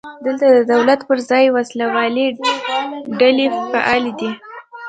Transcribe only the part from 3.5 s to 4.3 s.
فعالې دي.